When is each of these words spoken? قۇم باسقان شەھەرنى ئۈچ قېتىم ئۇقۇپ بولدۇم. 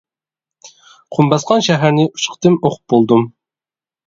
قۇم 1.15 1.29
باسقان 1.33 1.63
شەھەرنى 1.67 2.07
ئۈچ 2.07 2.27
قېتىم 2.33 2.59
ئۇقۇپ 2.63 2.83
بولدۇم. 2.97 3.29